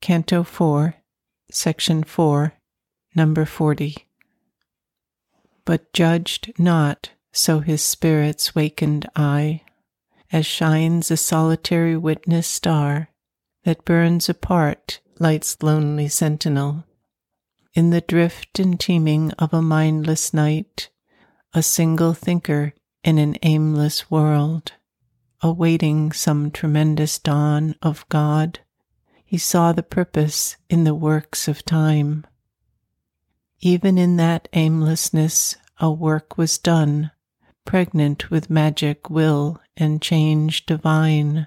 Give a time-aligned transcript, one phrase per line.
[0.00, 0.94] Canto 4,
[1.50, 2.54] Section 4,
[3.14, 4.06] Number 40.
[5.66, 9.60] But judged not so his spirit's wakened eye,
[10.32, 13.10] as shines a solitary witness star
[13.64, 16.84] that burns apart light's lonely sentinel.
[17.74, 20.88] In the drift and teeming of a mindless night,
[21.52, 22.72] a single thinker
[23.04, 24.72] in an aimless world,
[25.42, 28.60] awaiting some tremendous dawn of God,
[29.30, 32.26] he saw the purpose in the works of time.
[33.60, 37.12] Even in that aimlessness, a work was done,
[37.64, 41.46] pregnant with magic will and change divine.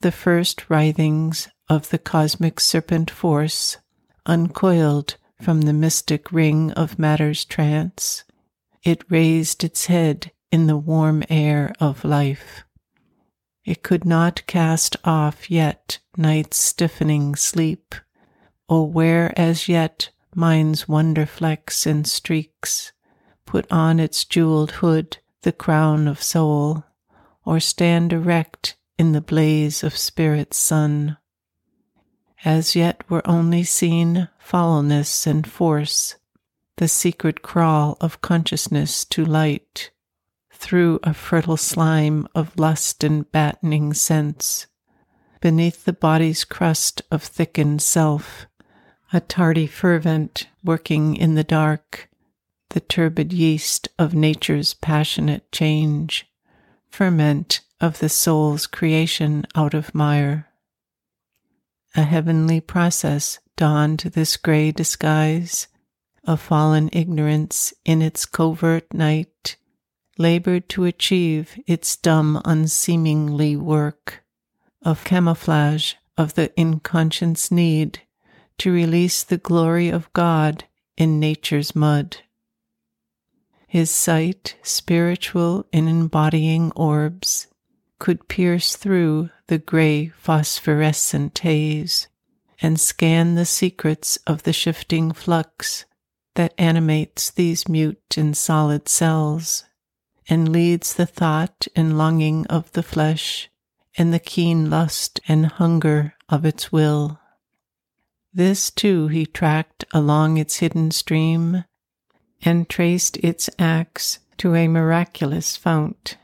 [0.00, 3.78] The first writhings of the cosmic serpent force
[4.26, 8.24] uncoiled from the mystic ring of matter's trance,
[8.82, 12.64] it raised its head in the warm air of life.
[13.64, 17.94] It could not cast off yet night's stiffening sleep,
[18.68, 22.92] oh, or wear as yet mind's wonder flecks and streaks,
[23.46, 26.84] put on its jeweled hood the crown of soul,
[27.44, 31.18] or stand erect in the blaze of spirit's sun.
[32.44, 36.16] As yet were only seen foulness and force,
[36.78, 39.92] the secret crawl of consciousness to light
[40.52, 44.66] through a fertile slime of lust and battening sense,
[45.40, 48.46] beneath the body's crust of thickened self,
[49.12, 52.08] a tardy fervent working in the dark,
[52.70, 56.26] the turbid yeast of nature's passionate change,
[56.88, 60.48] ferment of the soul's creation out of mire.
[61.94, 65.66] A heavenly process donned this gray disguise
[66.24, 69.56] of fallen ignorance in its covert night,
[70.18, 74.22] labored to achieve its dumb, unseemingly work
[74.82, 78.00] of camouflage of the inconscious need
[78.58, 80.64] to release the glory of God
[80.96, 82.18] in nature's mud.
[83.66, 87.46] His sight, spiritual in embodying orbs,
[87.98, 92.08] could pierce through the gray phosphorescent haze
[92.60, 95.86] and scan the secrets of the shifting flux
[96.34, 99.64] that animates these mute and solid cells
[100.32, 103.50] and leads the thought and longing of the flesh
[103.98, 107.20] and the keen lust and hunger of its will.
[108.32, 111.64] This too he tracked along its hidden stream
[112.40, 116.16] and traced its acts to a miraculous fount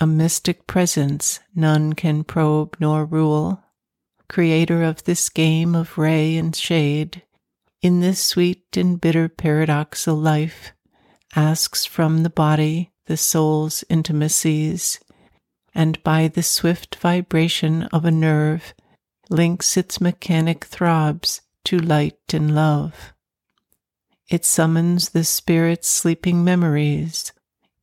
[0.00, 3.62] a mystic presence none can probe nor rule,
[4.28, 7.22] creator of this game of ray and shade,
[7.82, 10.72] in this sweet and bitter paradoxal life,
[11.34, 15.00] asks from the body the soul's intimacies,
[15.74, 18.74] and by the swift vibration of a nerve
[19.30, 23.12] links its mechanic throbs to light and love.
[24.28, 27.32] It summons the spirit's sleeping memories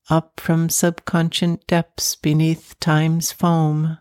[0.09, 3.97] up from subconscious depths beneath time's foam,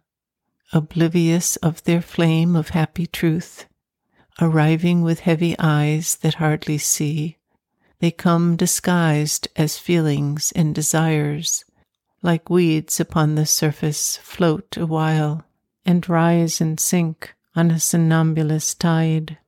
[0.73, 3.67] oblivious of their flame of happy truth,
[4.41, 7.39] arriving with heavy eyes that hardly see,
[8.01, 11.65] they come disguised as feelings and desires,
[12.23, 15.45] like weeds upon the surface, float a while,
[15.85, 19.39] and rise and sink on a somnambulous tide.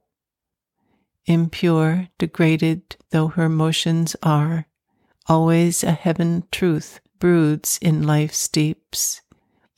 [1.27, 4.67] Impure, degraded though her motions are,
[5.29, 9.23] Always a heaven truth broods in life's deeps.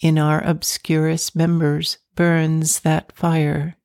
[0.00, 3.76] In our obscurest members burns that fire.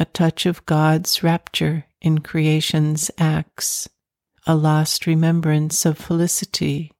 [0.00, 3.88] A touch of God's rapture in creation's acts,
[4.46, 6.92] a lost remembrance of felicity,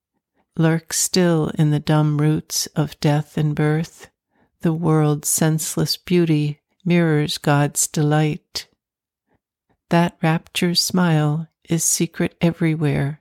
[0.57, 4.09] lurks still in the dumb roots of death and birth.
[4.63, 8.69] The world's senseless beauty mirrors God's delight.
[9.91, 13.19] That rapture's smile is secret everywhere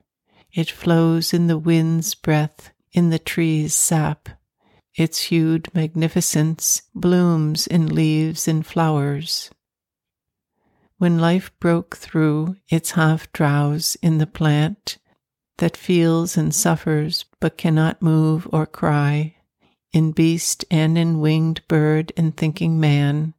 [0.54, 4.30] it flows in the wind's breath, in the tree's sap.
[4.96, 9.50] Its hued magnificence blooms in leaves and flowers.
[11.02, 15.00] When life broke through its half drowse in the plant
[15.58, 19.38] that feels and suffers but cannot move or cry,
[19.92, 23.34] in beast and in winged bird and thinking man,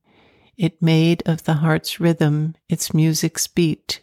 [0.57, 4.01] it made of the heart's rhythm its music's beat.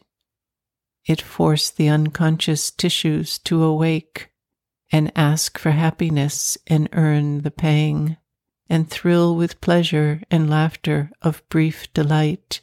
[1.06, 4.32] It forced the unconscious tissues to awake
[4.90, 8.16] and ask for happiness and earn the pang
[8.70, 12.62] and thrill with pleasure and laughter of brief delight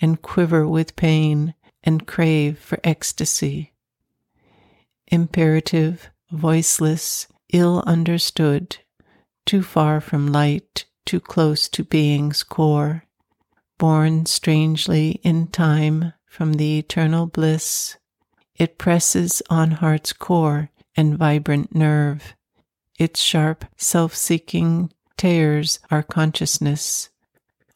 [0.00, 3.72] and quiver with pain and crave for ecstasy.
[5.08, 8.78] Imperative, voiceless, ill understood,
[9.44, 13.04] too far from light, too close to being's core,
[13.78, 17.96] born strangely in time from the eternal bliss.
[18.56, 22.34] It presses on heart's core and vibrant nerve.
[22.98, 27.10] Its sharp self seeking tears our consciousness.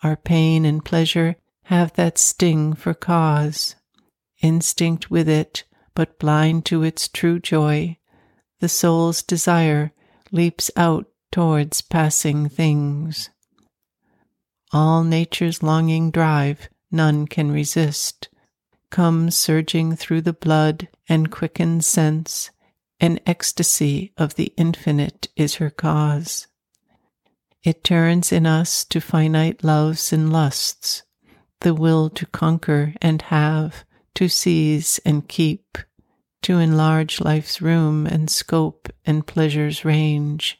[0.02, 1.36] Our pain and pleasure
[1.70, 3.76] have that sting for cause.
[4.42, 5.62] Instinct with it,
[5.94, 7.96] but blind to its true joy,
[8.58, 9.92] the soul's desire
[10.32, 13.30] leaps out towards passing things.
[14.72, 18.28] All nature's longing drive none can resist,
[18.90, 22.50] comes surging through the blood and quickens sense,
[22.98, 26.48] an ecstasy of the infinite is her cause.
[27.62, 31.04] It turns in us to finite loves and lusts,
[31.60, 33.84] the will to conquer and have,
[34.14, 35.78] to seize and keep,
[36.42, 40.58] to enlarge life's room and scope and pleasure's range,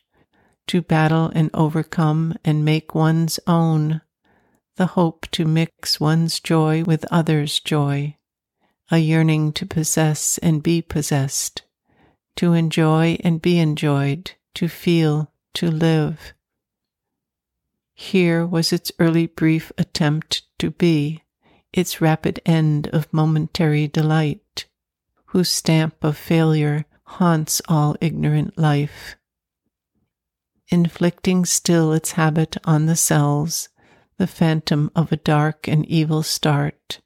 [0.66, 4.00] to battle and overcome and make one's own,
[4.76, 8.16] the hope to mix one's joy with others' joy,
[8.90, 11.62] a yearning to possess and be possessed,
[12.36, 16.34] to enjoy and be enjoyed, to feel, to live.
[18.02, 21.22] Here was its early brief attempt to be,
[21.70, 24.64] its rapid end of momentary delight,
[25.26, 29.16] whose stamp of failure haunts all ignorant life.
[30.68, 33.68] Inflicting still its habit on the cells,
[34.16, 37.02] the phantom of a dark and evil start,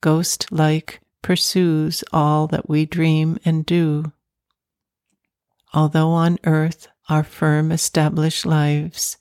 [0.00, 4.12] ghost like pursues all that we dream and do.
[5.72, 9.16] Although on earth our firm established lives,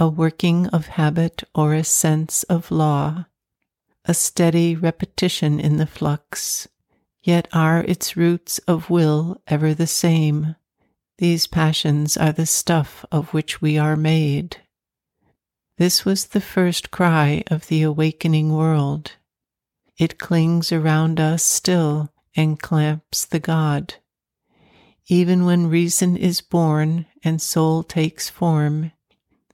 [0.00, 3.26] a working of habit or a sense of law,
[4.06, 6.66] a steady repetition in the flux,
[7.22, 10.56] yet are its roots of will ever the same.
[11.18, 14.56] These passions are the stuff of which we are made.
[15.76, 19.12] This was the first cry of the awakening world.
[19.98, 23.96] It clings around us still and clamps the God.
[25.08, 28.92] Even when reason is born and soul takes form,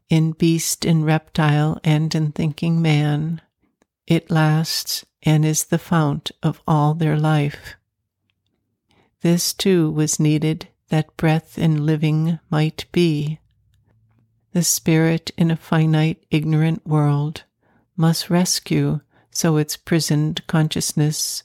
[0.09, 3.41] in beast in reptile and in thinking man,
[4.07, 7.75] it lasts and is the fount of all their life.
[9.23, 13.41] This too was needed that breath in living might be.
[14.53, 17.43] The spirit in a finite, ignorant world
[17.97, 19.01] must rescue
[19.31, 21.43] so its prisoned consciousness,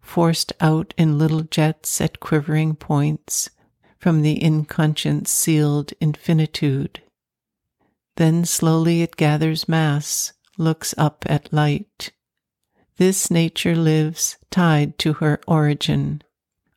[0.00, 3.50] forced out in little jets at quivering points
[3.98, 7.02] from the inconscience sealed infinitude.
[8.16, 12.12] Then slowly it gathers mass, looks up at light.
[12.96, 16.22] This nature lives tied to her origin.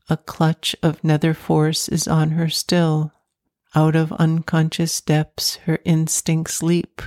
[0.09, 3.11] A clutch of nether force is on her still.
[3.75, 7.01] Out of unconscious depths her instincts leap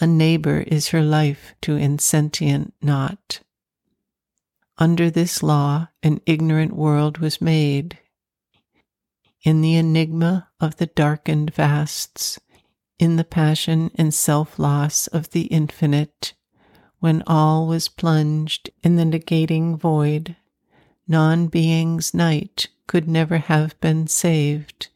[0.00, 3.40] a neighbor is her life to insentient naught.
[4.78, 7.98] Under this law, an ignorant world was made.
[9.42, 12.40] In the enigma of the darkened vasts,
[13.00, 16.34] in the passion and self loss of the infinite,
[16.98, 20.36] when all was plunged in the negating void,
[21.08, 24.88] non being's night could never have been saved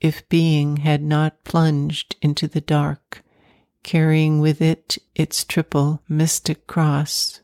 [0.00, 3.22] if being had not plunged into the dark
[3.82, 7.40] carrying with it its triple mystic cross,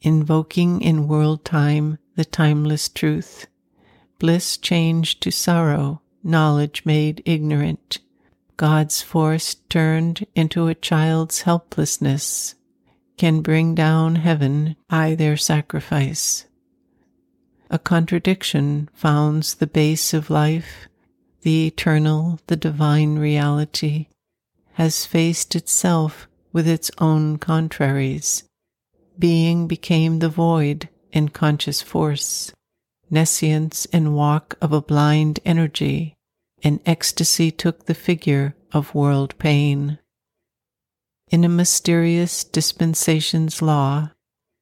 [0.00, 3.46] invoking in world time the timeless truth,
[4.18, 7.98] bliss changed to sorrow, knowledge made ignorant,
[8.58, 12.56] God's force turned into a child's helplessness,
[13.16, 16.44] can bring down heaven by their sacrifice.
[17.70, 20.88] A contradiction founds the base of life,
[21.42, 24.08] the eternal, the divine reality
[24.72, 28.42] has faced itself with its own contraries.
[29.16, 32.52] Being became the void in conscious force,
[33.08, 36.16] nescience and walk of a blind energy,
[36.62, 39.98] and ecstasy took the figure of world pain.
[41.30, 44.10] In a mysterious dispensation's law,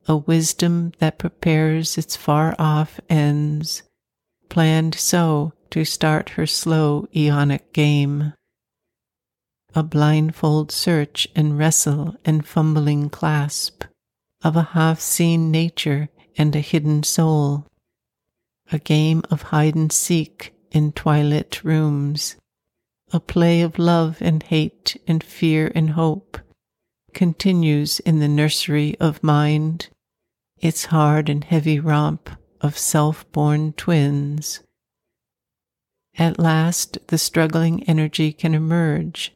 [0.07, 3.83] a wisdom that prepares its far off ends,
[4.49, 8.33] planned so to start her slow eonic game
[9.77, 13.85] a blindfold search and wrestle and fumbling clasp
[14.43, 17.67] of a half seen nature and a hidden soul,
[18.73, 22.37] a game of hide and seek in twilit rooms,
[23.13, 26.39] a play of love and hate and fear and hope
[27.15, 29.89] continues in the nursery of mind,
[30.59, 32.29] its hard and heavy romp
[32.61, 34.61] of self born twins.
[36.19, 39.33] At last, the struggling energy can emerge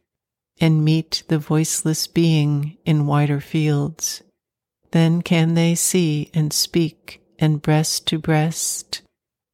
[0.61, 4.23] and meet the voiceless being in wider fields.
[4.91, 9.03] Then can they see and speak and breast to breast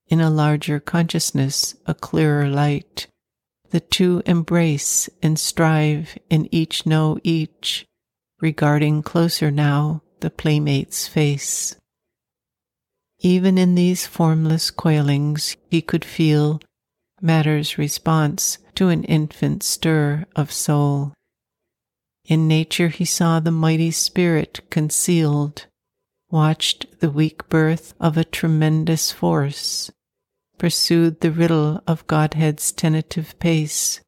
[0.09, 3.07] in a larger consciousness, a clearer light.
[3.71, 7.85] The two embrace and strive and each know each,
[8.41, 11.77] regarding closer now the playmate's face.
[13.21, 16.61] Even in these formless coilings, he could feel
[17.21, 21.13] matter's response to an infant stir of soul.
[22.27, 25.67] In nature, he saw the mighty spirit concealed,
[26.31, 29.91] watched the weak birth of a tremendous force,
[30.59, 34.01] pursued the riddle of Godhead's tentative pace,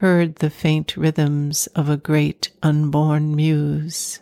[0.00, 4.20] heard the faint rhythms of a great unborn muse.